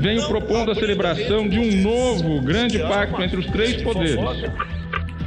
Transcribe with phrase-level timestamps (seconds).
[0.00, 4.16] venho propondo a celebração de um novo grande pacto entre os três poderes.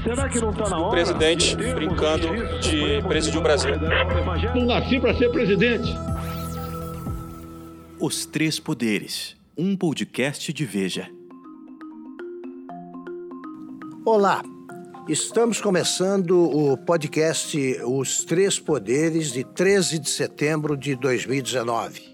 [0.03, 0.87] Será que não está na hora?
[0.87, 2.27] O presidente brincando
[2.59, 3.71] de presidir o Brasil.
[4.55, 5.87] Não nasci para ser presidente.
[7.99, 11.07] Os Três Poderes, um podcast de Veja.
[14.05, 14.43] Olá,
[15.07, 22.12] estamos começando o podcast Os Três Poderes de 13 de setembro de 2019.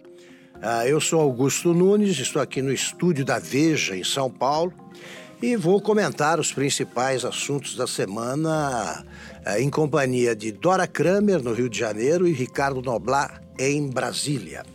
[0.62, 4.74] Ah, eu sou Augusto Nunes, estou aqui no estúdio da Veja, em São Paulo,
[5.42, 9.06] e vou comentar os principais assuntos da semana
[9.46, 14.65] ah, em companhia de Dora Kramer, no Rio de Janeiro, e Ricardo Noblat, em Brasília.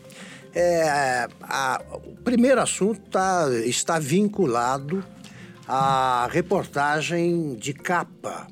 [0.54, 5.04] É, a, o primeiro assunto tá, está vinculado
[5.68, 8.46] à reportagem de capa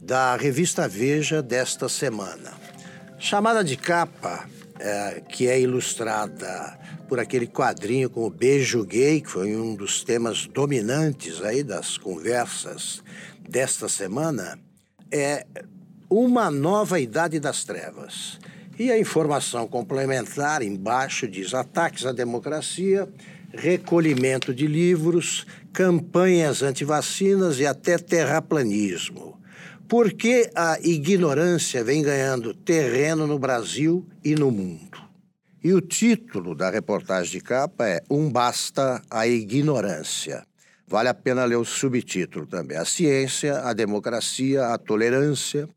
[0.00, 2.52] da revista Veja desta semana.
[3.18, 4.48] Chamada de capa,
[4.82, 10.02] é, que é ilustrada por aquele quadrinho com o beijo gay, que foi um dos
[10.02, 13.02] temas dominantes aí das conversas
[13.46, 14.58] desta semana,
[15.12, 15.46] é
[16.08, 18.38] uma nova idade das trevas.
[18.78, 23.06] E a informação complementar embaixo diz ataques à democracia,
[23.52, 29.29] recolhimento de livros, campanhas antivacinas e até terraplanismo.
[29.90, 34.96] Por que a ignorância vem ganhando terreno no Brasil e no mundo?
[35.64, 40.46] E o título da reportagem de capa é Um Basta a Ignorância.
[40.86, 45.68] Vale a pena ler o subtítulo também: A Ciência, a Democracia, a Tolerância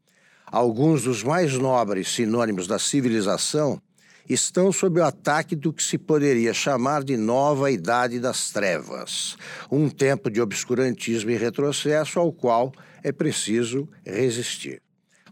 [0.46, 3.82] alguns dos mais nobres sinônimos da civilização
[4.30, 9.36] estão sob o ataque do que se poderia chamar de nova idade das trevas,
[9.72, 12.72] um tempo de obscurantismo e retrocesso ao qual
[13.04, 14.82] é preciso resistir.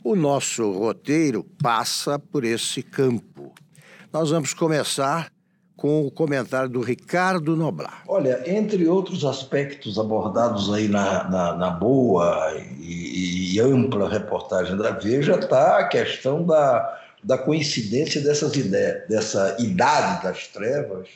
[0.03, 3.53] O nosso roteiro passa por esse campo.
[4.11, 5.31] Nós vamos começar
[5.77, 8.03] com o comentário do Ricardo Noblar.
[8.07, 14.91] Olha, entre outros aspectos abordados aí na, na, na boa e, e, ampla reportagem da
[14.91, 21.07] Veja, está a questão da, da coincidência dessas ideias, dessa idade das trevas,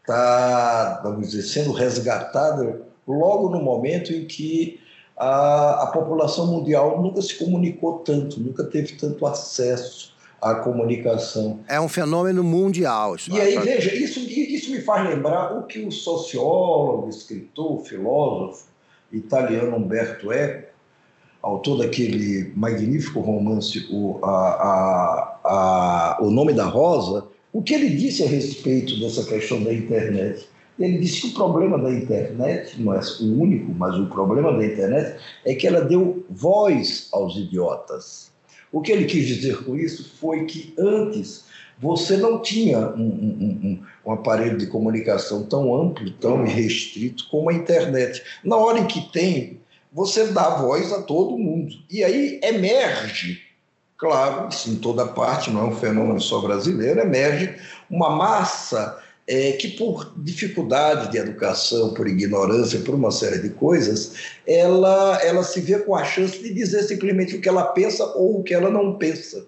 [0.00, 4.80] está, vamos dizer, sendo resgatada logo no momento em que
[5.16, 11.60] a, a população mundial nunca se comunicou tanto, nunca teve tanto acesso a comunicação.
[11.68, 13.16] É um fenômeno mundial.
[13.28, 18.66] E aí, veja, isso, isso me faz lembrar o que o sociólogo, escritor, filósofo
[19.12, 20.68] italiano Umberto Eco,
[21.40, 27.90] autor daquele magnífico romance O, a, a, a, o Nome da Rosa, o que ele
[27.90, 30.48] disse a respeito dessa questão da internet.
[30.78, 34.64] Ele disse que o problema da internet, não é o único, mas o problema da
[34.64, 38.30] internet é que ela deu voz aos idiotas.
[38.70, 41.46] O que ele quis dizer com isso foi que antes
[41.78, 47.50] você não tinha um, um, um, um, aparelho de comunicação tão amplo, tão restrito como
[47.50, 48.22] a internet.
[48.44, 49.60] Na hora em que tem,
[49.92, 51.74] você dá voz a todo mundo.
[51.90, 53.40] E aí emerge,
[53.96, 57.54] claro, isso em toda parte, não é um fenômeno só brasileiro, emerge
[57.90, 64.14] uma massa é, que por dificuldade de educação, por ignorância, por uma série de coisas,
[64.46, 68.40] ela, ela se vê com a chance de dizer simplesmente o que ela pensa ou
[68.40, 69.46] o que ela não pensa.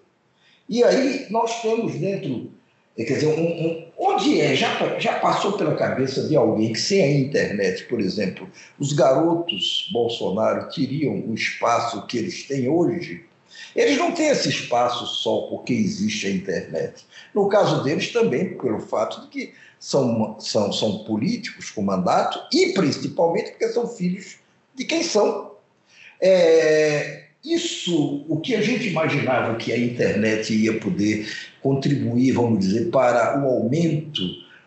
[0.68, 2.50] E aí nós temos dentro,
[2.96, 7.02] quer dizer, um, um, onde é, já, já passou pela cabeça de alguém que sem
[7.02, 13.27] a internet, por exemplo, os garotos Bolsonaro teriam o espaço que eles têm hoje?
[13.74, 17.04] Eles não têm esse espaço só porque existe a internet.
[17.34, 22.72] No caso deles, também pelo fato de que são, são, são políticos com mandato e
[22.72, 24.36] principalmente porque são filhos
[24.74, 25.52] de quem são.
[26.20, 31.28] É, isso, o que a gente imaginava que a internet ia poder
[31.62, 34.22] contribuir, vamos dizer, para o aumento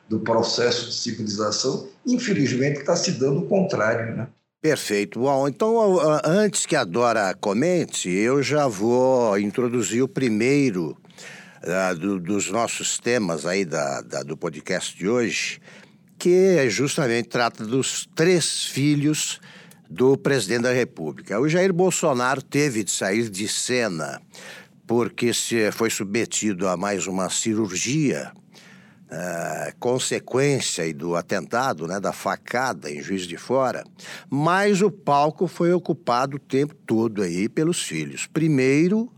[0.07, 4.27] do processo de civilização, infelizmente está se dando o contrário, né?
[4.61, 5.19] Perfeito.
[5.19, 10.95] Bom, então, antes que a Dora comente, eu já vou introduzir o primeiro
[11.63, 15.59] uh, do, dos nossos temas aí da, da, do podcast de hoje,
[16.19, 19.41] que justamente trata dos três filhos
[19.89, 21.39] do presidente da República.
[21.39, 24.21] O Jair Bolsonaro teve de sair de cena
[24.85, 28.31] porque se foi submetido a mais uma cirurgia
[29.11, 33.83] Uh, consequência do atentado, né, da facada em Juiz de Fora,
[34.29, 38.25] mas o palco foi ocupado o tempo todo aí pelos filhos.
[38.25, 39.11] Primeiro,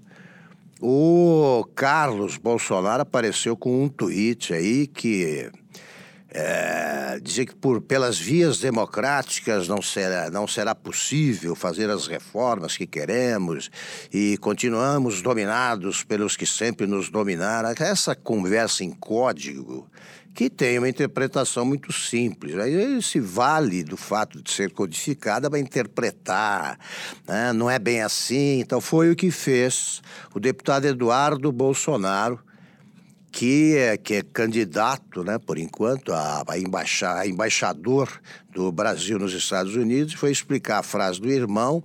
[0.81, 5.51] o Carlos Bolsonaro apareceu com um tweet aí que
[6.33, 12.75] é, dizia que por, pelas vias democráticas não será, não será possível fazer as reformas
[12.75, 13.69] que queremos
[14.11, 17.69] e continuamos dominados pelos que sempre nos dominaram.
[17.79, 19.87] Essa conversa em código
[20.33, 22.55] que tem uma interpretação muito simples.
[22.55, 26.79] Ele se vale do fato de ser codificada para interpretar,
[27.27, 27.53] né?
[27.53, 28.59] não é bem assim.
[28.59, 30.01] Então foi o que fez
[30.33, 32.39] o deputado Eduardo Bolsonaro,
[33.33, 38.07] que é, que é candidato, né, por enquanto, a, a, embaixa, a embaixador
[38.53, 41.83] do Brasil nos Estados Unidos, foi explicar a frase do irmão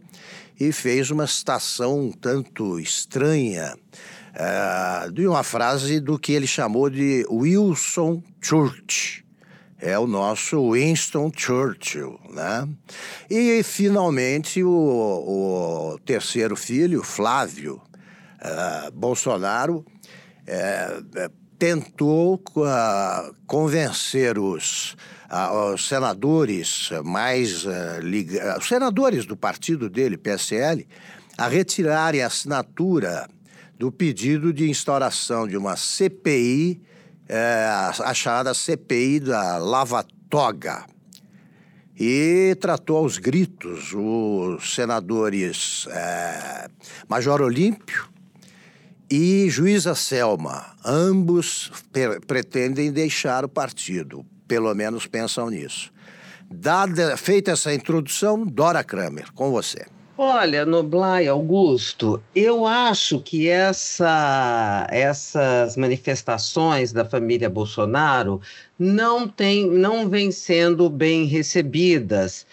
[0.61, 3.75] e fez uma citação um tanto estranha
[4.35, 9.25] uh, de uma frase do que ele chamou de Wilson Church.
[9.81, 12.69] É o nosso Winston Churchill, né?
[13.31, 14.69] E, finalmente, o,
[15.95, 17.81] o terceiro filho, Flávio
[18.43, 19.87] uh, Bolsonaro,
[20.49, 22.43] uh, tentou
[23.47, 24.97] convencer os,
[25.73, 27.65] os senadores mais
[28.01, 30.87] ligados, os senadores do partido dele, PSL,
[31.37, 33.29] a retirarem a assinatura
[33.79, 36.81] do pedido de instauração de uma CPI,
[37.29, 37.67] é,
[38.05, 40.85] a chamada CPI da Lava Toga.
[42.01, 46.69] E tratou aos gritos os senadores é,
[47.09, 48.09] Major Olímpio
[49.11, 50.75] e Juíza Selma.
[50.85, 51.71] Ambos
[52.27, 55.91] pretendem deixar o partido, pelo menos pensam nisso.
[56.51, 59.87] Dada, feita essa introdução, Dora Kramer, com você.
[60.21, 68.41] Olha, Noblai Augusto, eu acho que essa, essas manifestações da família Bolsonaro
[68.77, 72.45] não, tem, não vêm sendo bem recebidas.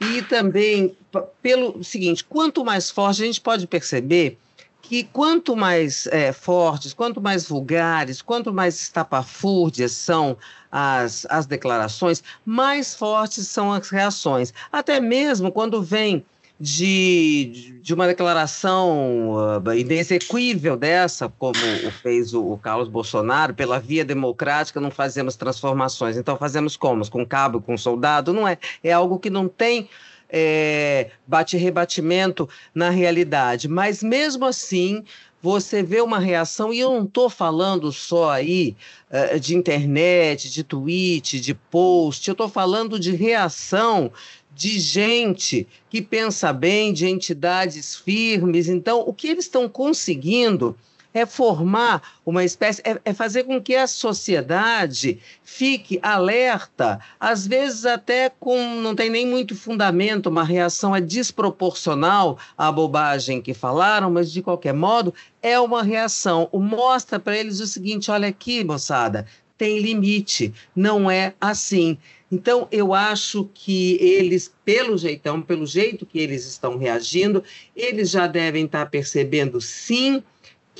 [0.00, 0.96] E também,
[1.42, 4.38] pelo seguinte, quanto mais forte, a gente pode perceber
[4.82, 10.36] que quanto mais é, fortes, quanto mais vulgares, quanto mais estapafúrdias são
[10.70, 14.52] as, as declarações, mais fortes são as reações.
[14.72, 16.24] Até mesmo quando vem
[16.60, 19.30] de, de uma declaração
[19.64, 21.54] uh, inexequível dessa, como
[22.02, 27.08] fez o, o, Carlos Bolsonaro, pela via democrática não fazemos transformações, então fazemos como?
[27.08, 28.34] Com cabo, com soldado?
[28.34, 28.58] Não é.
[28.84, 29.88] É algo que não tem
[30.32, 33.68] é, bate-rebatimento na realidade.
[33.68, 35.04] Mas mesmo assim,
[35.42, 38.76] você vê uma reação, e eu não estou falando só aí
[39.10, 44.12] uh, de internet, de tweet, de post, eu estou falando de reação
[44.54, 48.68] de gente que pensa bem, de entidades firmes.
[48.68, 50.76] Então, o que eles estão conseguindo
[51.12, 57.84] é formar uma espécie, é, é, fazer com que a sociedade fique alerta, às vezes
[57.84, 64.10] até com não tem nem muito fundamento, uma reação é desproporcional à bobagem que falaram,
[64.10, 65.12] mas de qualquer modo
[65.42, 66.48] é uma reação.
[66.52, 69.26] O mostra para eles o seguinte: olha aqui, moçada,
[69.58, 71.98] tem limite, não é assim.
[72.32, 77.42] Então, eu acho que eles, pelo jeitão, pelo jeito que eles estão reagindo,
[77.74, 80.22] eles já devem estar percebendo, sim,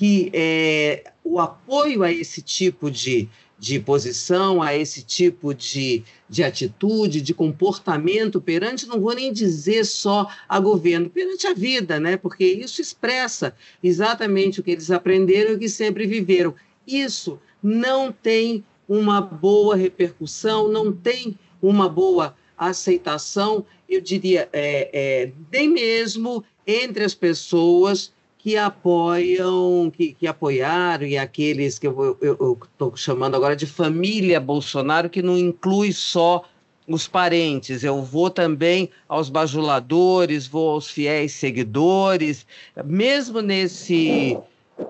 [0.01, 6.43] que é, o apoio a esse tipo de, de posição, a esse tipo de, de
[6.43, 12.17] atitude, de comportamento perante, não vou nem dizer só a governo, perante a vida, né?
[12.17, 13.55] Porque isso expressa
[13.85, 16.55] exatamente o que eles aprenderam e o que sempre viveram.
[16.87, 25.33] Isso não tem uma boa repercussão, não tem uma boa aceitação, eu diria, é, é,
[25.53, 28.11] nem mesmo entre as pessoas
[28.43, 35.11] que apoiam, que, que apoiaram, e aqueles que eu estou chamando agora de família Bolsonaro,
[35.11, 36.45] que não inclui só
[36.89, 42.47] os parentes, eu vou também aos bajuladores, vou aos fiéis seguidores,
[42.85, 44.39] mesmo nesse,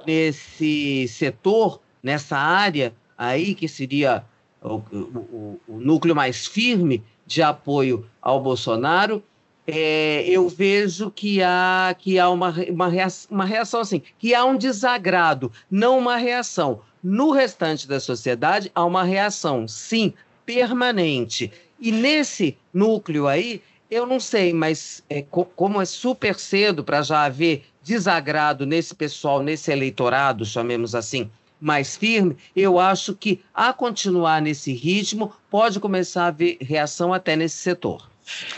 [0.07, 4.25] nesse setor, nessa área, aí, que seria
[4.63, 9.23] o, o, o núcleo mais firme de apoio ao Bolsonaro,
[9.67, 14.45] é, eu vejo que há, que há uma, uma, reação, uma reação assim, que há
[14.45, 16.81] um desagrado, não uma reação.
[17.03, 20.13] No restante da sociedade, há uma reação, sim,
[20.45, 21.51] permanente.
[21.79, 27.03] E nesse núcleo aí, eu não sei, mas é, co como é super cedo para
[27.03, 33.73] já haver desagrado nesse pessoal, nesse eleitorado, chamemos assim, mais firme, eu acho que, a
[33.73, 38.10] continuar nesse ritmo, pode começar a haver reação até nesse setor.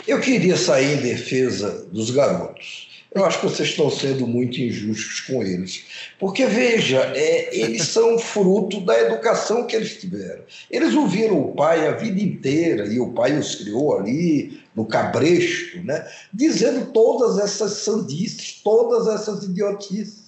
[0.07, 2.89] Eu queria sair em defesa dos garotos.
[3.13, 5.83] Eu acho que vocês estão sendo muito injustos com eles.
[6.19, 10.41] Porque, veja, é, eles são fruto da educação que eles tiveram.
[10.69, 15.83] Eles ouviram o pai a vida inteira, e o pai os criou ali, no cabresto,
[15.83, 16.07] né?
[16.33, 20.22] dizendo todas essas sandices, todas essas idiotices.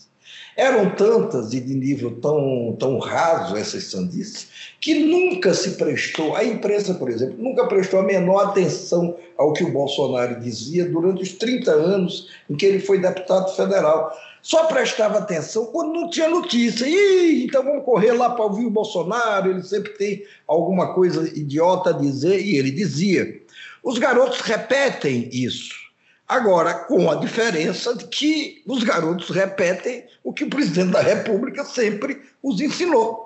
[0.58, 4.48] Eram tantas e de nível tão, tão raso essas sandices
[4.80, 9.66] que nunca se prestou, a imprensa, por exemplo, nunca prestou a menor atenção ao que
[9.66, 14.16] o Bolsonaro dizia durante os 30 anos em que ele foi deputado federal.
[14.42, 16.86] Só prestava atenção quando não tinha notícia.
[16.88, 21.90] Ih, então vamos correr lá para ouvir o Bolsonaro, ele sempre tem alguma coisa idiota
[21.90, 23.42] a dizer, e ele dizia.
[23.84, 25.85] Os garotos repetem isso.
[26.28, 31.64] Agora, com a diferença de que os garotos repetem o que o presidente da República
[31.64, 33.26] sempre os ensinou.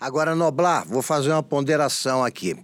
[0.00, 2.56] Agora, Noblar, vou fazer uma ponderação aqui.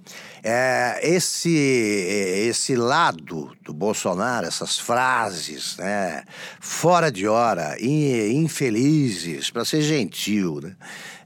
[0.42, 6.22] É, esse, esse lado do Bolsonaro, essas frases, né,
[6.60, 10.76] fora de hora, infelizes, para ser gentil, né,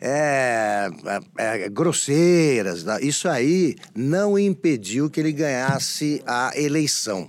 [0.01, 0.89] é,
[1.37, 7.29] é, é, grosseiras, isso aí não impediu que ele ganhasse a eleição.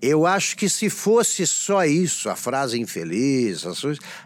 [0.00, 3.64] Eu acho que se fosse só isso, a frase infeliz,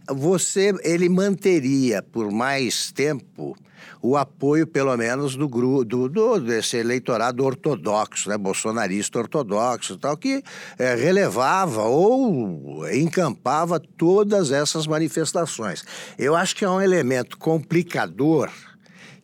[0.09, 3.57] você ele manteria por mais tempo
[4.03, 5.47] o apoio, pelo menos, do
[5.85, 10.43] do, do, desse eleitorado ortodoxo, né, bolsonarista ortodoxo, tal, que
[10.79, 15.85] é, relevava ou encampava todas essas manifestações.
[16.19, 18.51] Eu acho que é um elemento complicador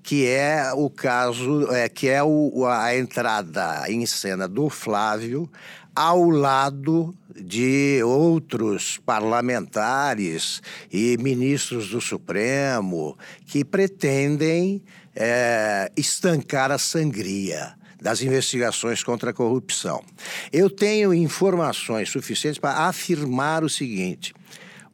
[0.02, 5.50] que é o caso, é, que é o, a entrada em cena do Flávio
[5.96, 10.60] ao lado de outros parlamentares
[10.92, 14.82] e ministros do Supremo que pretendem
[15.14, 20.04] é, estancar a sangria das investigações contra a corrupção.
[20.52, 24.34] Eu tenho informações suficientes para afirmar o seguinte: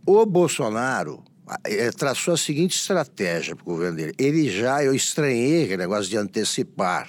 [0.07, 1.23] o Bolsonaro
[1.65, 4.15] é, traçou a seguinte estratégia para o governo dele.
[4.17, 7.09] Ele já, eu estranhei aquele negócio de antecipar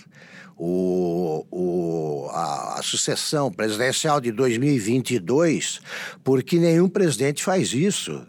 [0.58, 5.82] o, o, a, a, sucessão presidencial de 2022,
[6.24, 8.26] porque nenhum presidente faz isso.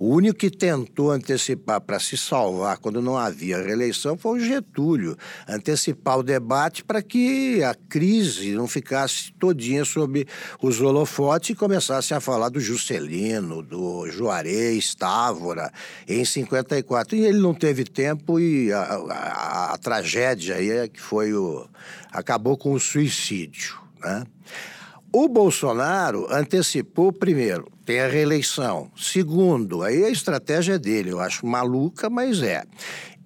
[0.00, 5.14] O único que tentou antecipar para se salvar quando não havia reeleição foi o Getúlio.
[5.46, 10.26] Antecipar o debate para que a crise não ficasse todinha sob
[10.62, 15.70] os holofotes e começasse a falar do Juscelino, do Juarez, Távora,
[16.08, 17.14] em 54.
[17.14, 21.68] E ele não teve tempo e a, a, a tragédia aí é que foi o...
[22.10, 24.24] acabou com o suicídio, né?
[25.12, 28.92] O Bolsonaro antecipou, primeiro, tem a reeleição.
[28.96, 32.62] Segundo, aí a estratégia dele, eu acho maluca, mas é.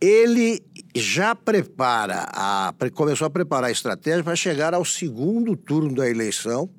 [0.01, 0.63] Ele
[0.97, 6.71] já prepara, a, começou a preparar a estratégia para chegar ao segundo turno da eleição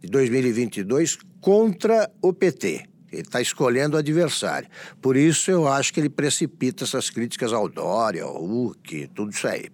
[0.00, 2.86] de 2022 contra o PT.
[3.12, 4.68] Ele está escolhendo o adversário.
[5.02, 9.46] Por isso, eu acho que ele precipita essas críticas ao Dória, ao Huck, tudo isso
[9.46, 9.66] aí.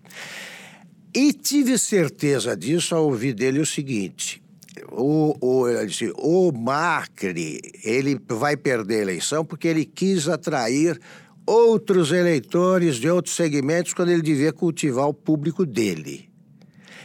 [1.15, 4.42] E tive certeza disso ao ouvir dele o seguinte:
[4.91, 10.99] o, o, o Macri ele vai perder a eleição porque ele quis atrair
[11.47, 16.31] outros eleitores de outros segmentos quando ele devia cultivar o público dele.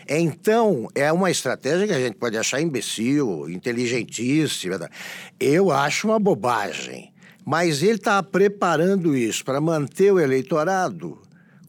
[0.10, 4.90] Então, é uma estratégia que a gente pode achar imbecil, inteligentíssima.
[5.38, 7.12] Eu acho uma bobagem.
[7.46, 11.18] Mas ele está preparando isso para manter o eleitorado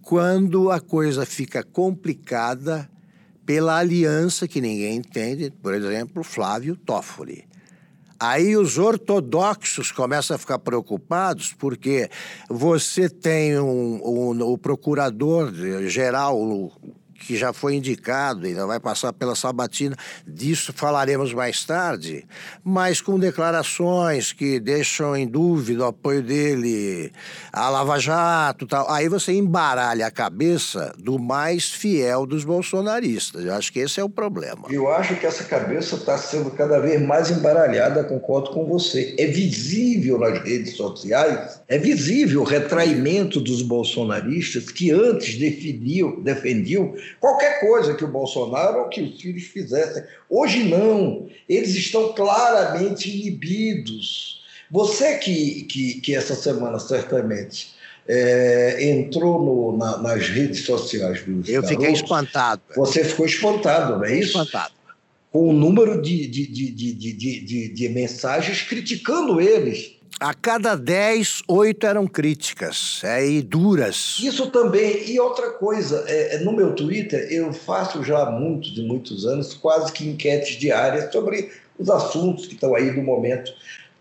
[0.02, 2.88] quando a coisa fica complicada
[3.48, 7.48] pela aliança que ninguém entende, por exemplo, Flávio Toffoli.
[8.20, 12.10] Aí os ortodoxos começam a ficar preocupados porque
[12.46, 16.38] você tem um, um, o procurador-geral
[17.18, 19.96] que já foi indicado, ainda vai passar pela sabatina,
[20.26, 22.24] disso falaremos mais tarde,
[22.64, 27.12] mas com declarações que deixam em dúvida o apoio dele
[27.52, 28.88] à Lava Jato tal.
[28.90, 33.44] Aí você embaralha a cabeça do mais fiel dos bolsonaristas.
[33.44, 34.66] Eu acho que esse é o problema.
[34.70, 39.14] Eu acho que essa cabeça está sendo cada vez mais embaralhada, concordo com você.
[39.18, 46.94] É visível nas redes sociais, é visível o retraimento dos bolsonaristas que antes defendiam, defendiam
[47.20, 50.02] qualquer coisa que o Bolsonaro ou que os filhos fizessem.
[50.28, 54.42] Hoje não, eles estão claramente inibidos.
[54.70, 57.74] Você que, que, que essa semana certamente
[58.06, 62.62] é, entrou no, na, nas redes sociais dos Eu garotos, fiquei espantado.
[62.76, 64.38] Você ficou espantado, não é isso?
[64.38, 64.74] Espantado.
[65.30, 70.74] Com o número de, de, de, de, de, de, de mensagens criticando eles a cada
[70.74, 74.18] dez, oito eram críticas é, e duras.
[74.20, 75.08] Isso também.
[75.10, 79.26] E outra coisa, é, é, no meu Twitter eu faço já há muitos e muitos
[79.26, 83.52] anos quase que enquetes diárias sobre os assuntos que estão aí no momento.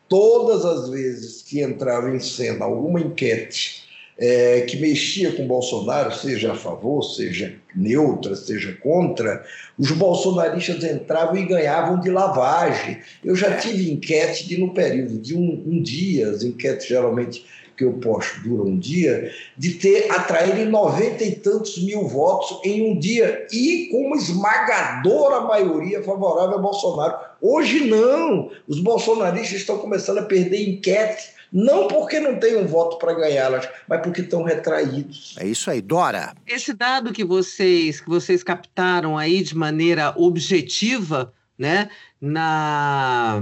[0.10, 3.87] Todas as vezes que entrava em cena alguma enquete
[4.18, 9.46] é, que mexia com Bolsonaro, seja a favor, seja neutra, seja contra,
[9.78, 12.98] os bolsonaristas entravam e ganhavam de lavagem.
[13.24, 17.46] Eu já tive enquete de, no período de um, um dia, as enquetes geralmente
[17.78, 22.82] que eu posto duram um dia, de ter atraído noventa e tantos mil votos em
[22.90, 27.16] um dia e com uma esmagadora maioria favorável a Bolsonaro.
[27.40, 33.00] Hoje não, os bolsonaristas estão começando a perder enquete não porque não tem um voto
[33.00, 35.36] para ganhá-las, mas porque estão retraídos.
[35.40, 36.36] É isso aí, Dora.
[36.46, 41.90] Esse dado que vocês que vocês captaram aí de maneira objetiva, né,
[42.22, 43.42] na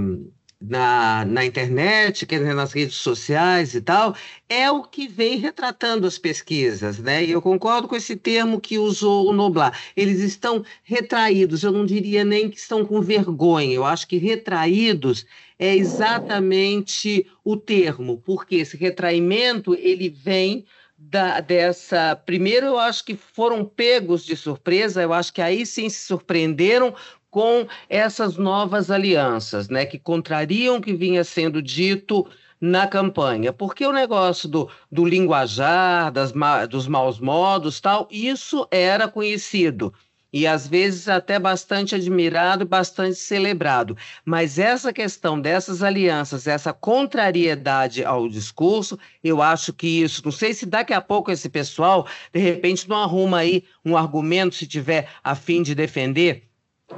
[0.60, 4.16] na, na internet, quer dizer, nas redes sociais e tal,
[4.48, 7.24] é o que vem retratando as pesquisas, né?
[7.24, 9.78] E eu concordo com esse termo que usou o Noblar.
[9.96, 15.26] Eles estão retraídos, eu não diria nem que estão com vergonha, eu acho que retraídos
[15.58, 20.64] é exatamente o termo, porque esse retraimento ele vem
[20.98, 22.16] da, dessa.
[22.16, 26.94] Primeiro, eu acho que foram pegos de surpresa, eu acho que aí sim se surpreenderam
[27.30, 32.26] com essas novas alianças, né, que contrariam o que vinha sendo dito
[32.60, 36.32] na campanha, porque o negócio do, do linguajar, das,
[36.68, 39.92] dos maus modos, tal, isso era conhecido
[40.32, 43.96] e às vezes até bastante admirado e bastante celebrado.
[44.24, 50.52] Mas essa questão dessas alianças, essa contrariedade ao discurso, eu acho que isso, não sei
[50.52, 55.08] se daqui a pouco esse pessoal, de repente, não arruma aí um argumento, se tiver
[55.24, 56.46] a fim de defender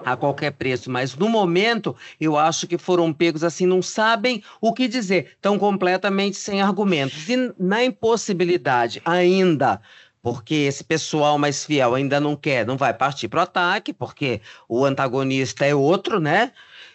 [0.04, 4.73] a qualquer preço, mas no momento eu acho que foram pegos assim, não sabem o
[4.73, 7.28] que dizer, estão completamente sem argumentos.
[7.28, 9.80] E na impossibilidade ainda,
[10.23, 14.40] porque esse pessoal mais fiel ainda não quer, não vai partir para o ataque, porque
[14.68, 16.52] o antagonista é outro, né?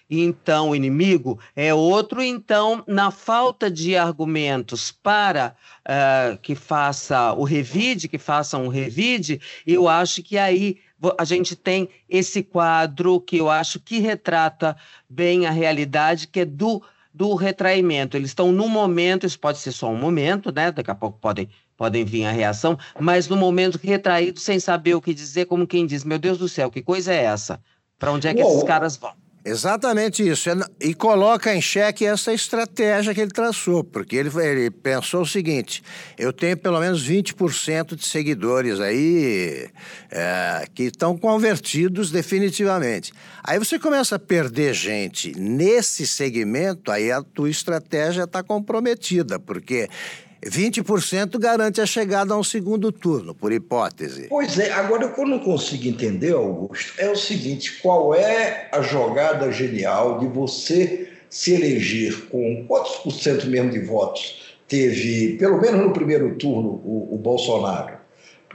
[0.10, 2.22] Então, o inimigo é outro.
[2.22, 9.42] Então, na falta de argumentos para uh, que faça o revide, que façam um revide,
[9.66, 10.78] eu acho que aí
[11.18, 14.76] a gente tem esse quadro que eu acho que retrata
[15.10, 16.82] bem a realidade, que é do,
[17.14, 18.16] do retraimento.
[18.16, 20.72] Eles estão no momento, isso pode ser só um momento, né?
[20.72, 25.02] Daqui a pouco podem, podem vir a reação, mas no momento retraído, sem saber o
[25.02, 27.62] que dizer, como quem diz: Meu Deus do céu, que coisa é essa?
[28.00, 29.23] Para onde é que esses caras vão?
[29.46, 30.50] Exatamente isso.
[30.50, 35.26] É e coloca em xeque essa estratégia que ele traçou, porque ele, ele pensou o
[35.26, 35.84] seguinte:
[36.18, 39.70] eu tenho pelo menos 20% de seguidores aí
[40.10, 43.12] é, que estão convertidos definitivamente.
[43.44, 49.90] Aí você começa a perder gente nesse segmento, aí a tua estratégia está comprometida, porque
[50.50, 54.28] 20% garante a chegada a um segundo turno, por hipótese.
[54.30, 58.70] Pois é, agora o que eu não consigo entender, Augusto, é o seguinte: qual é
[58.72, 65.38] a jogada genial de você se eleger com quantos por cento mesmo de votos teve,
[65.38, 68.04] pelo menos no primeiro turno, o, o Bolsonaro?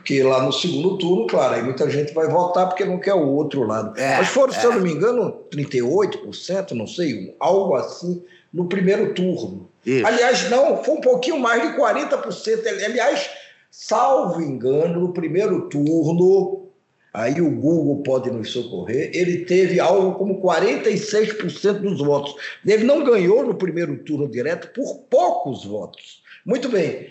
[0.09, 3.29] Porque lá no segundo turno, claro, aí muita gente vai votar porque não quer o
[3.29, 3.99] outro lado.
[3.99, 4.59] É, Mas foram, é.
[4.59, 9.68] se eu não me engano, 38%, não sei, algo assim, no primeiro turno.
[9.85, 10.07] Isso.
[10.07, 12.85] Aliás, não, foi um pouquinho mais de 40%.
[12.85, 13.31] Aliás,
[13.71, 16.69] salvo engano, no primeiro turno,
[17.13, 22.35] aí o Google pode nos socorrer, ele teve algo como 46% dos votos.
[22.67, 26.23] Ele não ganhou no primeiro turno direto por poucos votos.
[26.45, 27.11] Muito bem,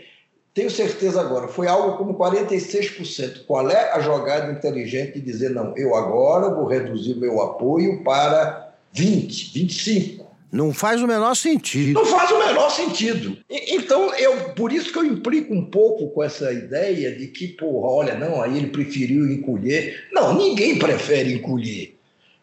[0.54, 3.46] tenho certeza agora, foi algo como 46%.
[3.46, 8.74] Qual é a jogada inteligente de dizer, não, eu agora vou reduzir meu apoio para
[8.92, 10.27] 20, 25?
[10.58, 11.94] Não faz o menor sentido.
[11.94, 13.38] Não faz o menor sentido.
[13.48, 17.88] Então, eu, por isso que eu implico um pouco com essa ideia de que, porra,
[17.88, 20.08] olha, não, aí ele preferiu encolher.
[20.12, 21.97] Não, ninguém prefere encolher.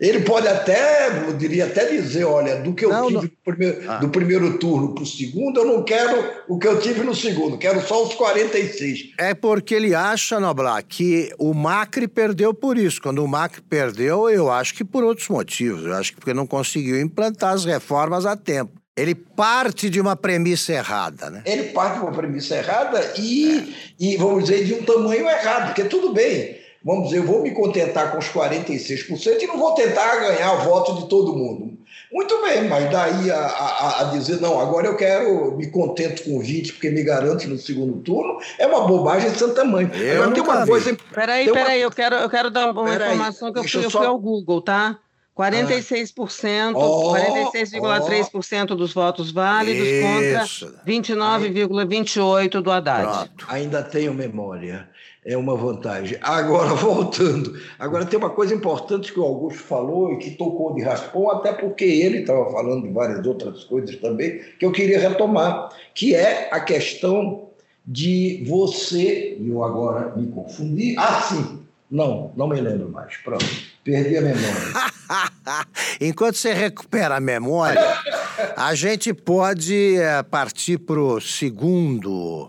[0.04, 3.30] Ele pode até, eu diria até dizer, olha, do que eu não, tive não.
[3.42, 3.96] Primeiro, ah.
[3.96, 7.56] do primeiro turno para o segundo, eu não quero o que eu tive no segundo,
[7.56, 9.14] quero só os 46.
[9.18, 13.00] É porque ele acha, Noblar, que o Macri perdeu por isso.
[13.00, 15.86] Quando o Macri perdeu, eu acho que por outros motivos.
[15.86, 18.72] Eu acho que porque não conseguiu implantar as reformas a tempo.
[18.94, 21.42] Ele parte de uma premissa errada, né?
[21.46, 23.64] Ele parte de uma premissa errada e, é.
[23.98, 27.52] e vamos dizer, de um tamanho errado, porque tudo bem vamos dizer, eu vou me
[27.52, 31.78] contentar com os 46% e não vou tentar ganhar o voto de todo mundo.
[32.12, 36.38] Muito bem, mas daí a, a, a, dizer, não, agora eu quero, me contento com
[36.38, 39.92] 20 porque me garante no segundo turno, é uma bobagem de santo tamanho.
[39.94, 40.96] Eu agora tem uma coisa.
[41.12, 41.54] Peraí, uma...
[41.54, 44.18] peraí, eu quero, eu quero dar uma peraí, informação que eu fui, eu fui ao
[44.18, 44.98] Google, tá?
[45.36, 50.66] 46%, oh, 46,3% oh, dos votos válidos isso.
[50.66, 53.02] contra 29,28% do Haddad.
[53.02, 53.46] Pronto.
[53.48, 54.88] Ainda tenho memória
[55.24, 56.18] é uma vantagem.
[56.20, 60.82] Agora, voltando, agora tem uma coisa importante que o Augusto falou e que tocou de
[60.82, 65.70] raspão, até porque ele estava falando de várias outras coisas também, que eu queria retomar,
[65.94, 67.48] que é a questão
[67.86, 71.60] de você, e eu agora me confundi, ah, sim,
[71.90, 73.44] não, não me lembro mais, pronto,
[73.84, 74.72] perdi a memória.
[76.00, 77.80] Enquanto você recupera a memória,
[78.56, 82.48] a gente pode é, partir para o segundo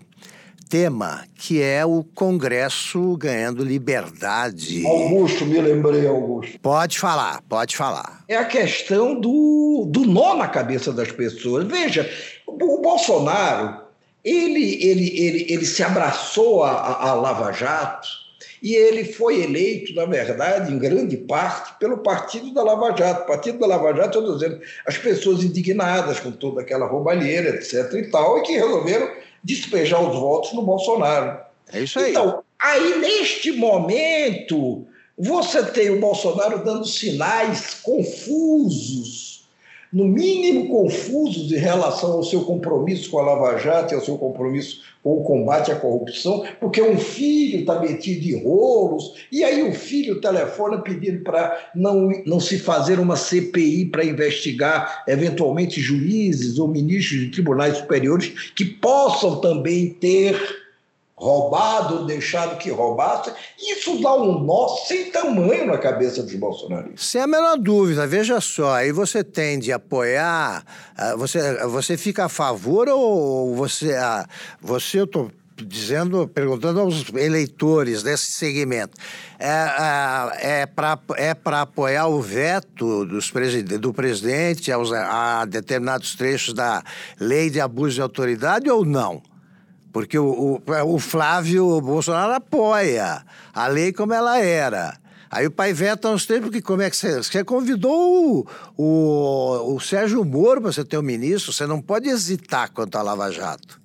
[0.75, 4.85] tema, que é o Congresso ganhando liberdade.
[4.85, 6.59] Augusto, me lembrei, Augusto.
[6.59, 8.25] Pode falar, pode falar.
[8.27, 11.65] É a questão do, do nó na cabeça das pessoas.
[11.65, 12.09] Veja,
[12.45, 13.83] o Bolsonaro,
[14.21, 18.09] ele, ele, ele, ele se abraçou a, a Lava Jato
[18.61, 23.21] e ele foi eleito, na verdade, em grande parte, pelo Partido da Lava Jato.
[23.23, 27.93] O Partido da Lava Jato, estou dizendo, as pessoas indignadas com toda aquela roubalheira, etc.
[27.93, 29.09] e tal, e que resolveram
[29.45, 31.39] despejar os votos no Bolsonaro.
[31.71, 32.11] É isso aí.
[32.11, 39.34] Então, aí neste momento, você tem o Bolsonaro dando sinais confusos
[39.95, 44.17] no mínimo confusos em relação ao seu compromisso com a Lava Jato e ao seu
[44.17, 49.63] compromisso com o combate à corrupção, porque um filho está metido em rolos, e aí
[49.63, 56.59] o filho telefona pedindo para não, não se fazer uma CPI para investigar eventualmente juízes
[56.59, 60.35] ou ministros de tribunais superiores que possam também ter
[61.17, 67.05] roubado, deixado que roubasse, isso dá um nó sem tamanho na cabeça dos bolsonaristas.
[67.05, 70.63] Sem a menor dúvida, veja só, aí você tende a apoiar,
[70.97, 74.27] ah, você, você fica a favor ou você, ah,
[74.61, 78.97] você eu estou dizendo, perguntando aos eleitores desse segmento,
[79.39, 86.13] é, ah, é para é apoiar o veto dos presid do presidente aos, a determinados
[86.15, 86.83] trechos da
[87.17, 89.21] lei de abuso de autoridade ou não?
[89.95, 94.99] Porque o, o, o Flávio Bolsonaro apoia a lei como ela era.
[95.31, 99.73] Aí o pai veta uns tempos que como é que você, você convidou o, o,
[99.73, 103.79] o Sérgio Moro para ser teu ministro, você não pode hesitar quanto à Lava Jato.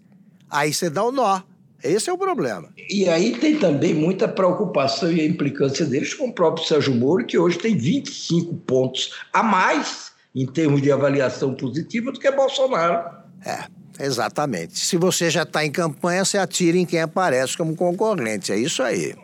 [0.51, 1.43] Aí você dá o nó.
[1.81, 2.71] Esse é o problema.
[2.89, 7.25] E aí tem também muita preocupação e a implicância deles com o próprio Sérgio Moro,
[7.25, 13.21] que hoje tem 25 pontos a mais em termos de avaliação positiva do que Bolsonaro.
[13.47, 13.65] É,
[14.01, 14.79] Exatamente.
[14.79, 18.53] Se você já está em campanha, você atira em quem aparece como concorrente.
[18.53, 19.15] É isso aí.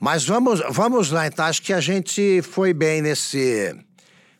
[0.00, 1.44] Mas vamos, vamos lá, então.
[1.44, 3.74] Acho que a gente foi bem nesse,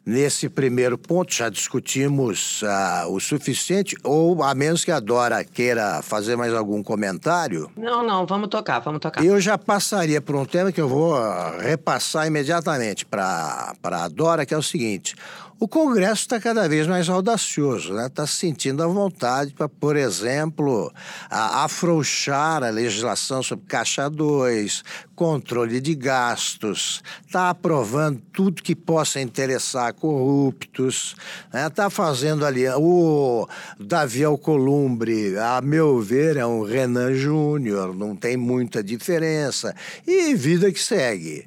[0.04, 1.32] nesse primeiro ponto.
[1.32, 6.82] Já discutimos uh, o suficiente, ou a menos que a Dora queira fazer mais algum
[6.82, 7.70] comentário.
[7.76, 9.24] Não, não, vamos tocar, vamos tocar.
[9.24, 11.14] Eu já passaria por um tema que eu vou
[11.58, 15.16] repassar imediatamente para a Dora, que é o seguinte.
[15.58, 18.08] O Congresso está cada vez mais audacioso, está né?
[18.10, 20.92] Tá se sentindo à vontade para, por exemplo,
[21.30, 29.18] a, afrouxar a legislação sobre Caixa 2, controle de gastos, está aprovando tudo que possa
[29.18, 31.16] interessar corruptos,
[31.46, 31.70] está né?
[31.70, 32.68] Tá fazendo ali.
[32.68, 33.48] O
[33.80, 39.74] Davi Alcolumbre, a meu ver, é um Renan Júnior, não tem muita diferença,
[40.06, 41.46] e vida que segue.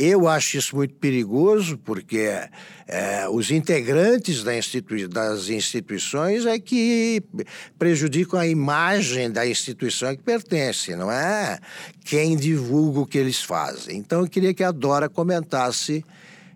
[0.00, 2.30] Eu acho isso muito perigoso, porque
[2.86, 7.20] é, os integrantes da institui das instituições é que
[7.76, 11.58] prejudicam a imagem da instituição que pertence, não é
[12.04, 13.96] quem divulga o que eles fazem.
[13.96, 16.04] Então, eu queria que a Dora comentasse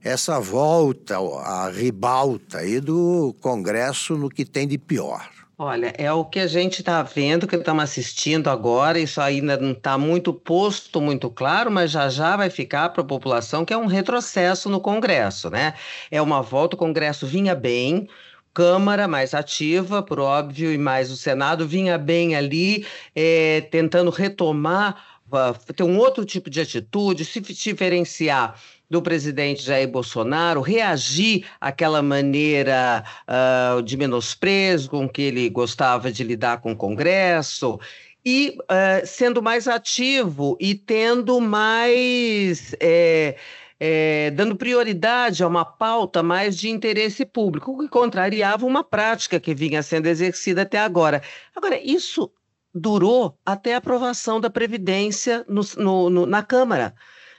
[0.05, 5.41] essa volta, a ribalta aí do Congresso no que tem de pior.
[5.58, 9.72] Olha, é o que a gente está vendo, que estamos assistindo agora, isso ainda não
[9.72, 13.76] está muito posto, muito claro, mas já já vai ficar para a população que é
[13.76, 15.74] um retrocesso no Congresso, né?
[16.10, 18.08] É uma volta, o Congresso vinha bem,
[18.54, 25.20] Câmara mais ativa, por óbvio, e mais o Senado vinha bem ali, é, tentando retomar,
[25.28, 28.60] uh, ter um outro tipo de atitude, se diferenciar
[28.92, 36.22] do presidente Jair Bolsonaro reagir àquela maneira uh, de menosprezo com que ele gostava de
[36.22, 37.81] lidar com o Congresso
[38.22, 42.76] e uh, sendo mais ativo e tendo mais.
[42.78, 43.37] É,
[43.85, 49.40] é, dando prioridade a uma pauta mais de interesse público, o que contrariava uma prática
[49.40, 51.20] que vinha sendo exercida até agora.
[51.57, 52.31] Agora, isso
[52.72, 56.94] durou até a aprovação da Previdência no, no, no, na Câmara.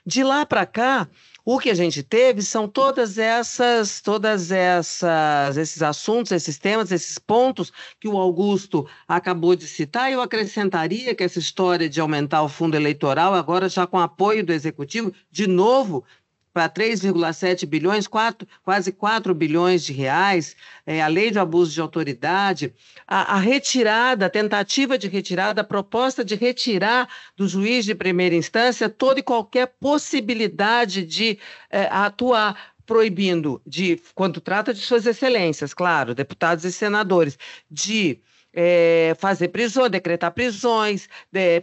[0.05, 1.07] De lá para cá,
[1.45, 7.17] o que a gente teve são todas essas, todas essas, esses assuntos, esses temas, esses
[7.17, 10.11] pontos que o Augusto acabou de citar.
[10.11, 14.51] Eu acrescentaria que essa história de aumentar o fundo eleitoral, agora já com apoio do
[14.51, 16.03] executivo, de novo
[16.53, 21.81] para 3,7 bilhões, quatro, quase 4 bilhões de reais, é, a lei de abuso de
[21.81, 22.73] autoridade,
[23.07, 28.35] a, a, retirada, a tentativa de retirada, a proposta de retirar do juiz de primeira
[28.35, 31.39] instância toda e qualquer possibilidade de
[31.71, 37.37] é, atuar proibindo de, quando trata de suas excelências, claro, deputados e senadores,
[37.71, 38.19] de
[38.53, 41.09] é, fazer prisão, decretar prisões,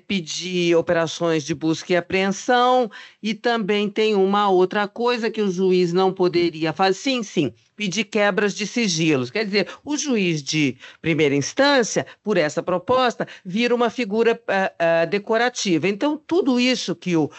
[0.06, 2.90] pedir operações de busca e apreensão,
[3.22, 6.90] e também tem uma outra coisa que o juiz não poderia fazer.
[6.94, 9.30] Sim, sim, pedir quebras de sigilos.
[9.30, 15.08] Quer dizer, o juiz de primeira instância, por essa proposta, vira uma figura uh, uh,
[15.08, 15.86] decorativa.
[15.86, 17.30] Então, tudo isso que o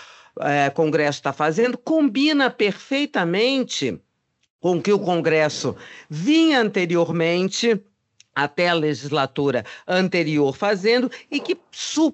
[0.73, 3.99] Congresso está fazendo combina perfeitamente
[4.61, 5.75] com o que o Congresso
[6.09, 7.83] vinha anteriormente
[8.35, 11.57] até a legislatura anterior fazendo e que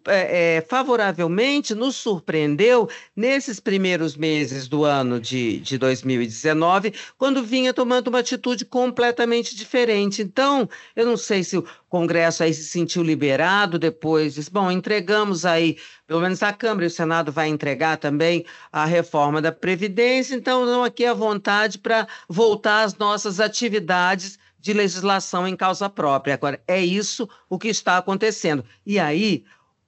[0.08, 8.08] é, favoravelmente nos surpreendeu nesses primeiros meses do ano de, de 2019, quando vinha tomando
[8.08, 10.22] uma atitude completamente diferente.
[10.22, 15.46] Então, eu não sei se o Congresso aí se sentiu liberado depois, disse, bom, entregamos
[15.46, 20.36] aí, pelo menos a Câmara e o Senado vai entregar também a reforma da Previdência,
[20.36, 26.34] então não aqui à vontade para voltar às nossas atividades de legislação em causa própria.
[26.34, 28.66] Agora, é isso o que está acontecendo.
[28.86, 29.46] E aí,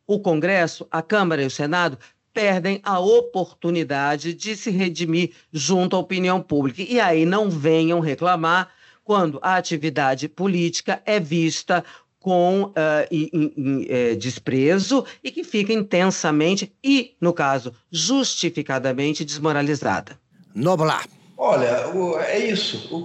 [0.08, 1.98] o Congresso, a Câmara e o Senado
[2.34, 6.82] perdem a oportunidade de se redimir junto à opinião pública.
[6.82, 8.70] E aí não venham reclamar
[9.04, 11.84] quando a atividade política é vista
[12.22, 20.18] com uh, desprezo e que fica intensamente e, no caso, justificadamente desmoralizada.
[20.56, 21.19] Noblar.
[21.42, 21.86] Olha,
[22.28, 22.90] é isso.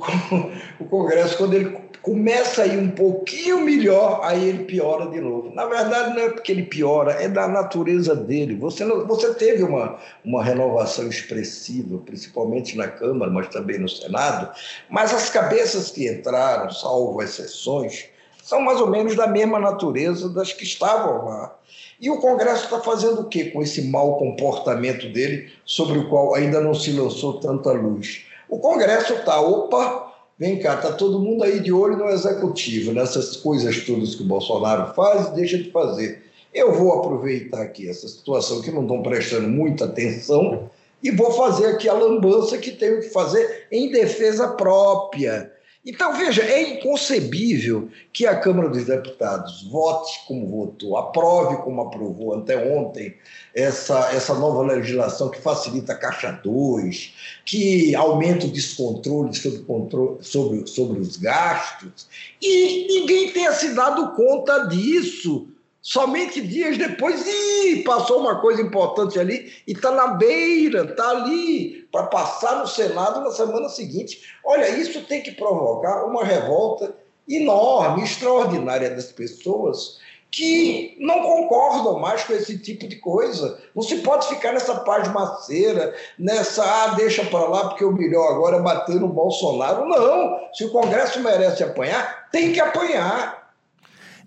[0.80, 5.54] O, Congresso, quando ele começa a ir um pouquinho melhor, aí ele piora de novo.
[5.54, 8.56] Na verdade, não é porque ele piora, é da natureza dele.
[8.56, 14.52] Você, você teve uma, uma renovação expressiva, principalmente na Câmara, mas também no Senado,
[14.90, 18.06] mas as cabeças que entraram, salvo exceções,
[18.42, 21.56] são mais ou menos da mesma natureza das que estavam lá.
[22.00, 26.35] E o Congresso está fazendo o que com esse mau comportamento dele, sobre o qual
[26.35, 28.24] ainda não se lançou tanta luz?
[28.48, 33.37] O Congresso está, opa, vem cá, está todo mundo aí de olho no Executivo, nessas
[33.37, 36.22] coisas todas que o Bolsonaro faz e deixa de fazer.
[36.52, 40.70] Eu vou aproveitar aqui essa situação que não estão prestando muita atenção
[41.02, 45.52] e vou fazer aqui a lambança que tenho que fazer em defesa própria
[45.86, 52.34] então, veja, é inconcebível que a Câmara dos Deputados vote como votou, aprove como aprovou
[52.34, 53.14] anteontem
[53.54, 57.12] essa, essa nova legislação que facilita a Caixa 2,
[57.44, 62.08] que aumenta o descontrole sobre, controle, sobre, sobre os gastos,
[62.40, 65.48] e ninguém tenha se dado conta disso
[65.86, 71.86] Somente dias depois, ih, passou uma coisa importante ali e está na beira, está ali
[71.92, 74.22] para passar no Senado na semana seguinte.
[74.42, 76.94] Olha, isso tem que provocar uma revolta
[77.28, 83.60] enorme, extraordinária das pessoas que não concordam mais com esse tipo de coisa.
[83.74, 88.32] Não se pode ficar nessa paz maceira, nessa, ah, deixa para lá porque o melhor
[88.32, 89.86] agora é bater no Bolsonaro.
[89.86, 93.43] Não, se o Congresso merece apanhar, tem que apanhar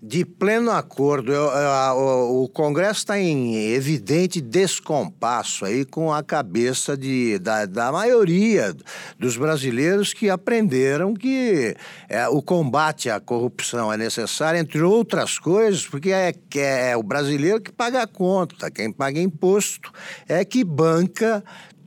[0.02, 1.32] de pleno acordo.
[1.32, 7.66] Eu, eu, o, o, Congresso está em evidente descompasso aí com a cabeça de, da,
[7.66, 8.74] da maioria
[9.18, 11.76] dos brasileiros que aprenderam que
[12.08, 17.60] é, o combate à corrupção é necessário, entre outras coisas, porque é, é o brasileiro
[17.60, 19.92] que paga a conta, quem paga imposto
[20.28, 21.42] é que banca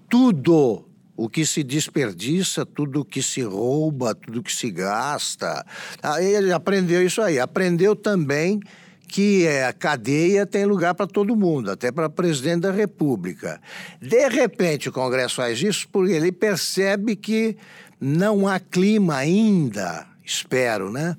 [0.10, 0.91] tudo
[1.24, 5.64] o que se desperdiça, tudo que se rouba, tudo que se gasta.
[6.02, 7.40] Aí ele aprendeu isso aí.
[7.40, 8.60] Aprendeu também
[9.08, 13.62] que é, a cadeia tem lugar para todo mundo, até para presidente da República.
[14.02, 17.56] De repente, o Congresso faz isso porque ele percebe que
[18.00, 21.16] não há clima ainda, espero, né?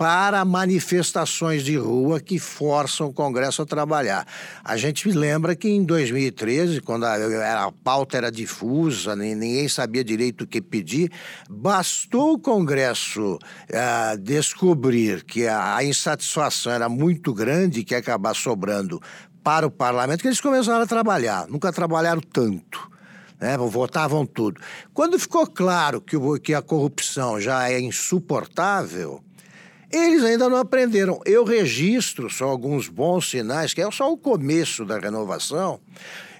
[0.00, 4.26] Para manifestações de rua que forçam o Congresso a trabalhar.
[4.64, 10.46] A gente lembra que em 2013, quando a, pauta era difusa, ninguém sabia direito o
[10.46, 11.12] que pedir,
[11.50, 18.34] bastou o Congresso uh, descobrir que a, a insatisfação era muito grande, que ia acabar
[18.34, 19.02] sobrando
[19.44, 21.46] para o parlamento, que eles começaram a trabalhar.
[21.46, 22.88] Nunca trabalharam tanto.
[23.38, 24.60] Né, votavam tudo.
[24.94, 29.22] Quando ficou claro que, o, que a corrupção já é insuportável,
[29.92, 31.20] eles ainda não aprenderam.
[31.24, 35.80] Eu registro só alguns bons sinais, que é só o começo da renovação.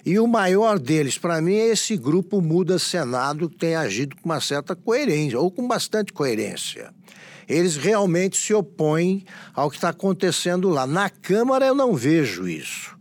[0.05, 4.25] E o maior deles, para mim, é esse grupo Muda Senado, que tem agido com
[4.25, 6.91] uma certa coerência, ou com bastante coerência.
[7.47, 10.87] Eles realmente se opõem ao que está acontecendo lá.
[10.87, 12.95] Na Câmara eu não vejo isso.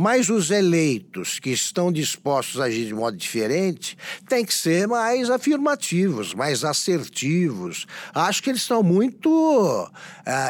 [0.00, 5.28] Mas os eleitos que estão dispostos a agir de modo diferente têm que ser mais
[5.28, 7.86] afirmativos, mais assertivos.
[8.14, 9.90] Acho que eles estão muito uh,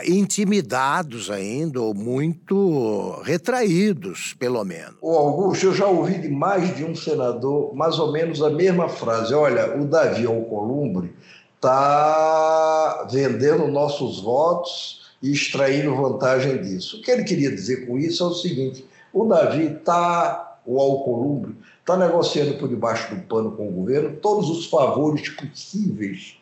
[0.08, 4.94] intimidados ainda, ou muito retraídos, pelo menos.
[5.02, 8.88] O Augusto, eu já ouvi de mais de um senador mais ou menos a mesma
[8.88, 9.34] frase.
[9.34, 11.12] Olha, o Davi Alcolumbre
[11.56, 16.98] está vendendo nossos votos e extraindo vantagem disso.
[16.98, 21.56] O que ele queria dizer com isso é o seguinte: o Davi está, o Alcolumbre,
[21.80, 26.36] está negociando por debaixo do pano com o governo todos os favores possíveis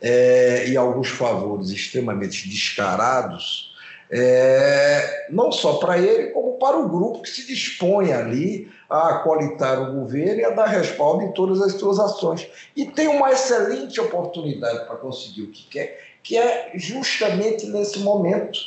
[0.00, 3.74] é, e alguns favores extremamente descarados,
[4.10, 9.82] é, não só para ele, como para o grupo que se dispõe ali a acolitar
[9.82, 12.48] o governo e a dar respaldo em todas as suas ações.
[12.74, 18.58] E tem uma excelente oportunidade para conseguir o que quer, que é justamente nesse momento,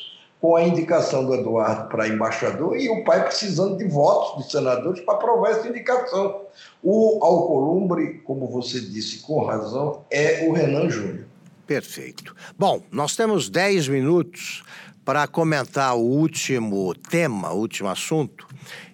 [0.42, 5.00] com a indicação do Eduardo para embaixador e o pai precisando de votos dos senadores
[5.02, 6.42] para aprovar essa indicação.
[6.82, 11.26] O Alcolumbre, como você disse com razão, é o Renan Júnior.
[11.68, 12.36] Perfeito.
[12.58, 14.64] Bom, nós temos 10 minutos
[15.06, 18.48] para comentar o último tema, o último assunto,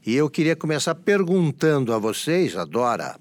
[0.06, 3.16] e eu queria começar perguntando a vocês, a Dora,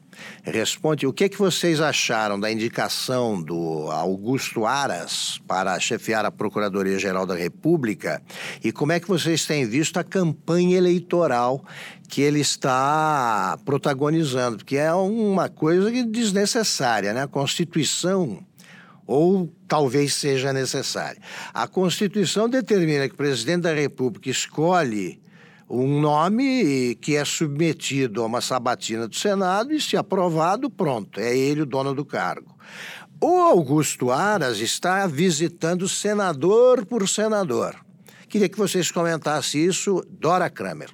[0.45, 7.27] responde, o que, que vocês acharam da indicação do Augusto Aras para chefiar a Procuradoria-Geral
[7.27, 8.23] da República
[8.63, 11.65] e como é que vocês têm visto a campanha eleitoral
[12.09, 17.23] que ele está protagonizando, porque é uma coisa desnecessária, né?
[17.23, 18.45] A Constituição
[19.07, 21.21] ou talvez seja necessária.
[21.55, 25.21] A Constituição determina que o presidente da República escolhe
[25.69, 31.37] um nome que é submetido a uma sabatina do Senado e, se aprovado, pronto, é
[31.37, 32.57] ele o dono do cargo.
[33.21, 37.75] O Augusto Aras está visitando senador por senador.
[38.29, 40.91] Queria que vocês comentassem isso, Dora Kramer.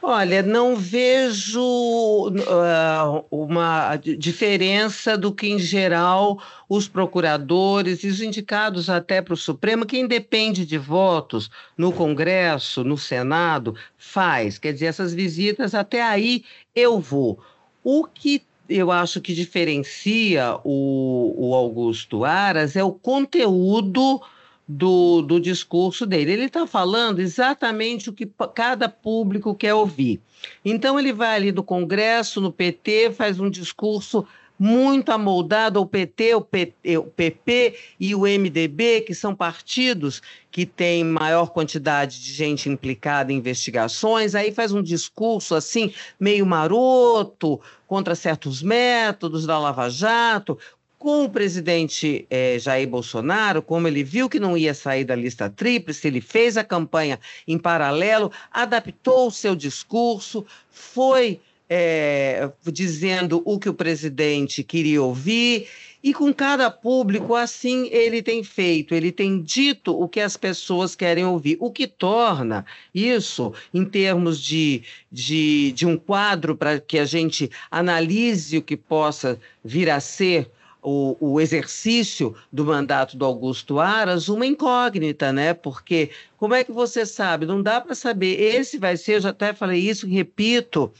[0.00, 8.88] Olha, não vejo uh, uma diferença do que, em geral, os procuradores e os indicados
[8.88, 14.56] até para o Supremo, que independe de votos no Congresso, no Senado, faz.
[14.56, 16.44] Quer dizer, essas visitas, até aí
[16.76, 17.40] eu vou.
[17.82, 24.20] O que eu acho que diferencia o, o Augusto Aras é o conteúdo
[24.68, 26.32] do, do discurso dele.
[26.32, 30.20] Ele está falando exatamente o que cada público quer ouvir.
[30.62, 34.26] Então, ele vai ali do Congresso, no PT, faz um discurso
[34.58, 40.66] muito amoldado ao PT, o, PT, o PP e o MDB, que são partidos que
[40.66, 47.60] têm maior quantidade de gente implicada em investigações, aí faz um discurso assim, meio maroto,
[47.86, 50.58] contra certos métodos da Lava Jato,
[50.98, 55.48] com o presidente eh, Jair Bolsonaro, como ele viu que não ia sair da lista
[55.48, 63.58] tríplice, ele fez a campanha em paralelo, adaptou o seu discurso, foi eh, dizendo o
[63.58, 65.68] que o presidente queria ouvir.
[66.02, 70.94] E com cada público, assim ele tem feito, ele tem dito o que as pessoas
[70.94, 76.98] querem ouvir, o que torna isso, em termos de, de, de um quadro para que
[76.98, 80.48] a gente analise o que possa vir a ser
[80.82, 85.52] o, o, exercício do mandato do Augusto Aras uma incógnita, né?
[85.52, 87.46] Porque como é que você sabe?
[87.46, 88.40] Não dá para saber.
[88.40, 90.92] Esse vai ser, eu já até falei isso, repito,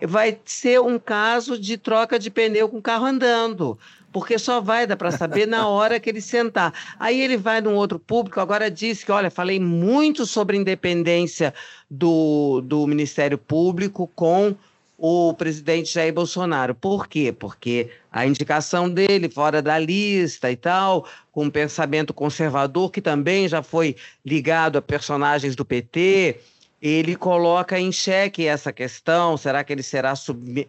[0.00, 3.78] vai ser um caso de troca de pneu com carro andando.
[4.12, 6.72] Porque só vai dar para saber na hora que ele sentar.
[7.00, 11.52] Aí ele vai num outro público, agora disse que, olha, falei muito sobre independência
[11.90, 14.54] do, do Ministério Público com
[14.96, 16.74] o presidente Jair Bolsonaro.
[16.74, 17.32] Por quê?
[17.32, 23.48] Porque a indicação dele fora da lista e tal, com um pensamento conservador que também
[23.48, 26.40] já foi ligado a personagens do PT,
[26.84, 30.12] ele coloca em xeque essa questão: será que ele será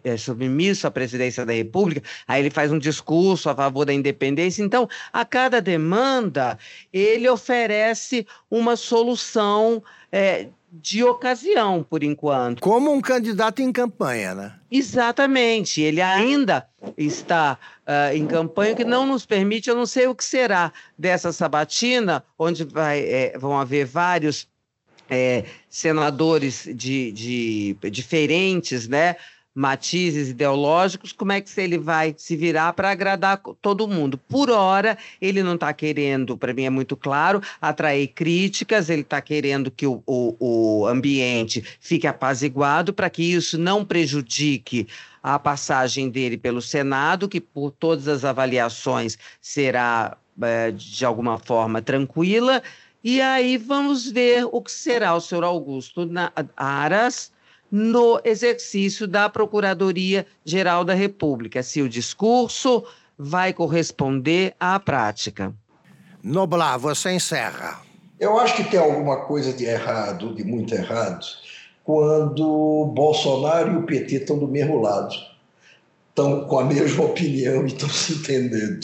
[0.02, 2.02] eh, submisso à presidência da República?
[2.26, 4.62] Aí ele faz um discurso a favor da independência.
[4.62, 6.58] Então, a cada demanda,
[6.90, 12.62] ele oferece uma solução é, de ocasião, por enquanto.
[12.62, 14.54] Como um candidato em campanha, né?
[14.70, 15.82] Exatamente.
[15.82, 20.24] Ele ainda está uh, em campanha, que não nos permite, eu não sei o que
[20.24, 24.48] será dessa sabatina, onde vai, é, vão haver vários
[25.08, 29.16] é, senadores de, de diferentes, né?
[29.56, 34.18] matizes ideológicos, como é que ele vai se virar para agradar todo mundo?
[34.18, 39.18] Por hora, ele não está querendo, para mim é muito claro, atrair críticas, ele está
[39.22, 44.86] querendo que o, o, o ambiente fique apaziguado para que isso não prejudique
[45.22, 51.80] a passagem dele pelo Senado, que por todas as avaliações será é, de alguma forma
[51.80, 52.62] tranquila.
[53.08, 56.10] E aí vamos ver o que será o senhor Augusto
[56.56, 57.30] Aras
[57.70, 62.84] no exercício da Procuradoria-Geral da República, se o discurso
[63.16, 65.54] vai corresponder à prática.
[66.20, 67.80] Noblar, você encerra.
[68.18, 71.24] Eu acho que tem alguma coisa de errado, de muito errado,
[71.84, 75.14] quando Bolsonaro e o PT estão do mesmo lado.
[76.16, 78.80] Estão com a mesma opinião e estão se entendendo.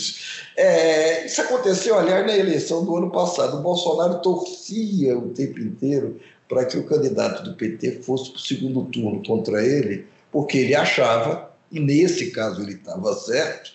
[0.55, 3.57] É, isso aconteceu, aliás, na eleição do ano passado.
[3.57, 8.41] O Bolsonaro torcia o tempo inteiro para que o candidato do PT fosse para o
[8.41, 13.73] segundo turno contra ele, porque ele achava, e nesse caso ele estava certo,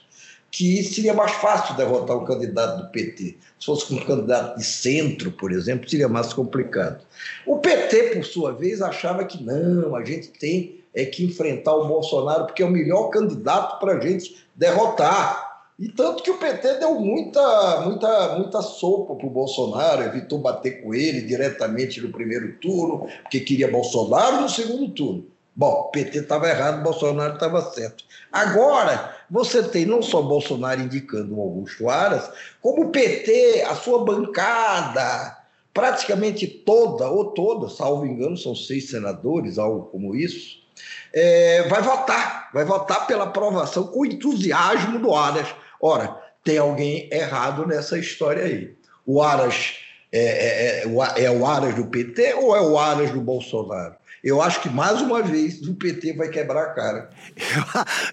[0.51, 3.37] que seria mais fácil derrotar o candidato do PT.
[3.59, 7.03] Se fosse um candidato de centro, por exemplo, seria mais complicado.
[7.45, 11.87] O PT, por sua vez, achava que não, a gente tem é que enfrentar o
[11.87, 15.61] Bolsonaro, porque é o melhor candidato para a gente derrotar.
[15.77, 20.81] E tanto que o PT deu muita, muita, muita sopa para o Bolsonaro, evitou bater
[20.81, 25.27] com ele diretamente no primeiro turno, porque queria Bolsonaro no segundo turno.
[25.55, 28.03] Bom, PT estava errado, Bolsonaro estava certo.
[28.31, 32.27] Agora, você tem não só Bolsonaro indicando o Augusto Aras,
[32.59, 35.37] como o PT, a sua bancada,
[35.71, 40.65] praticamente toda, ou toda, salvo engano, são seis senadores, algo como isso,
[41.13, 45.47] é, vai votar, vai votar pela aprovação com entusiasmo do Aras.
[45.81, 48.75] Ora, tem alguém errado nessa história aí.
[49.05, 49.75] O Aras
[50.11, 53.95] é, é, é, é o Aras do PT ou é o Aras do Bolsonaro?
[54.27, 57.09] Eu acho que mais uma vez o PT vai quebrar a cara.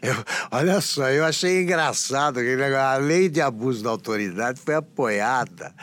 [0.01, 4.77] Eu, eu, olha só, eu achei engraçado que a lei de abuso da autoridade foi
[4.77, 5.75] apoiada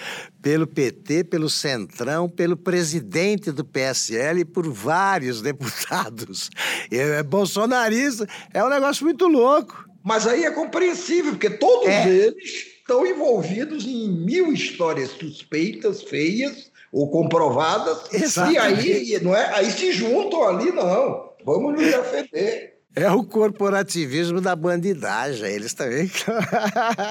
[0.42, 6.50] pelo PT, pelo Centrão, pelo presidente do PSL e por vários deputados.
[6.90, 9.84] É bolsonarista, é um negócio muito louco.
[10.02, 12.08] Mas aí é compreensível, porque todos é.
[12.08, 18.12] eles estão envolvidos em mil histórias suspeitas, feias ou comprovadas.
[18.12, 18.88] Exatamente.
[18.88, 19.54] E aí, não é?
[19.54, 21.32] aí se juntam ali, não.
[21.46, 22.72] Vamos nos defender.
[22.94, 26.12] É o corporativismo da bandidagem, eles também.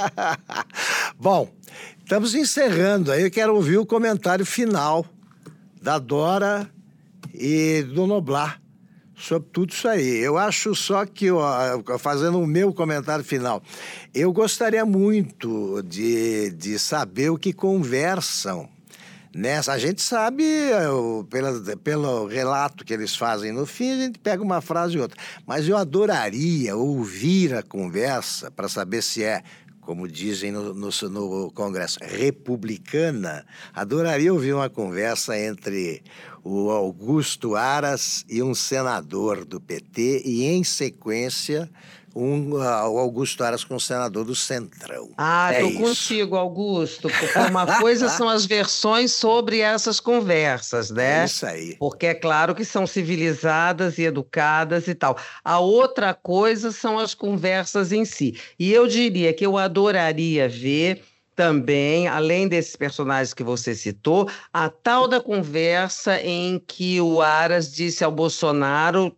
[1.18, 1.48] Bom,
[1.98, 3.22] estamos encerrando aí.
[3.22, 5.06] Eu quero ouvir o comentário final
[5.80, 6.70] da Dora
[7.32, 8.60] e do Noblar
[9.16, 10.18] sobre tudo isso aí.
[10.18, 11.28] Eu acho só que,
[11.98, 13.62] fazendo o meu comentário final,
[14.14, 18.68] eu gostaria muito de, de saber o que conversam
[19.34, 19.72] nessa.
[19.72, 20.44] A gente sabe,
[21.28, 25.20] pela, pelo relato que eles fazem no fim, a gente pega uma frase e outra.
[25.46, 29.42] Mas eu adoraria ouvir a conversa para saber se é
[29.80, 36.02] como dizem no, no, no, Congresso, republicana, adoraria ouvir uma conversa entre
[36.44, 41.68] o Augusto Aras e um senador do PT e, em sequência,
[42.14, 45.10] um, uh, o Augusto Aras com o senador do Centrão.
[45.16, 45.78] Ah, é tô isso.
[45.78, 51.22] contigo, Augusto, porque uma coisa são as versões sobre essas conversas, né?
[51.22, 51.76] É isso aí.
[51.78, 55.16] Porque é claro que são civilizadas e educadas e tal.
[55.44, 58.38] A outra coisa são as conversas em si.
[58.58, 61.02] E eu diria que eu adoraria ver
[61.40, 67.72] também, além desses personagens que você citou, a tal da conversa em que o Aras
[67.72, 69.16] disse ao Bolsonaro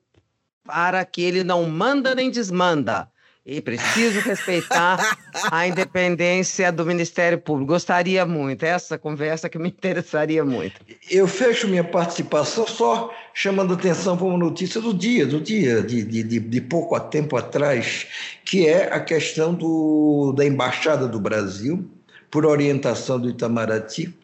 [0.72, 3.06] para que ele não manda nem desmanda.
[3.44, 5.18] E preciso respeitar
[5.50, 7.72] a independência do Ministério Público.
[7.72, 10.80] Gostaria muito, essa conversa que me interessaria muito.
[11.10, 16.04] Eu fecho minha participação só chamando atenção para uma notícia do dia, do dia, de,
[16.04, 18.06] de, de pouco tempo atrás,
[18.44, 21.84] que é a questão do, da Embaixada do Brasil,
[22.30, 24.14] por orientação do Itamaraty,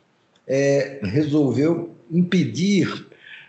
[0.47, 3.08] é, resolveu impedir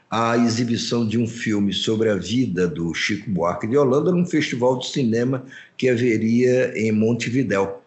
[0.10, 4.80] a exibição de um filme sobre a vida do Chico Buarque de Holanda num festival
[4.80, 5.45] de cinema
[5.78, 7.80] que haveria em Montevidéu.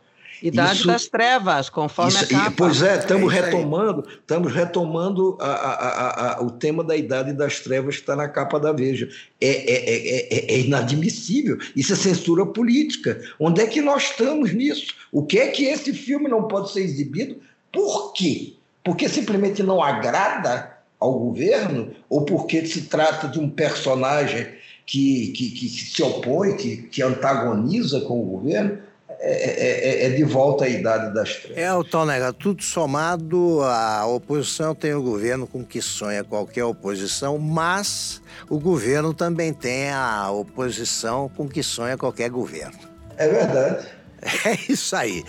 [0.43, 2.53] Idade isso, das Trevas, conforme isso, a capa.
[2.57, 7.61] pois é, estamos é retomando, estamos retomando a, a, a, o tema da Idade das
[7.61, 9.09] Trevas que está na capa da Veja.
[9.41, 11.59] É, é, é, é, inadmissível.
[11.77, 13.21] Isso é censura política.
[13.39, 14.95] Onde é que nós estamos nisso?
[15.13, 17.37] O que é que esse filme não pode ser exibido?
[17.71, 18.55] Por quê?
[18.83, 20.72] Porque simplesmente não agrada
[21.03, 24.47] ao governo ou porque se trata de um personagem
[24.87, 28.79] que, que, que se opõe, que, que antagoniza com o governo?
[29.25, 31.57] É, é, é, de volta à idade das trevas.
[31.57, 37.39] É, o Tonega, tudo somado, a oposição tem o governo com que sonha qualquer oposição,
[37.39, 42.79] mas o governo também tem a oposição com que sonha qualquer governo.
[43.17, 43.87] É verdade.
[44.45, 45.25] É isso aí.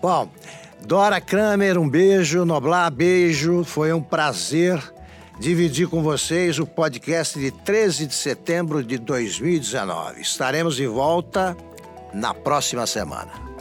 [0.00, 0.30] Bom,
[0.86, 2.44] Dora Kramer, um beijo.
[2.44, 3.64] Noblar, beijo.
[3.64, 4.80] Foi um prazer
[5.38, 10.20] dividir com vocês o podcast de 13 de setembro de 2019.
[10.20, 11.56] Estaremos de volta
[12.12, 13.55] na próxima semana.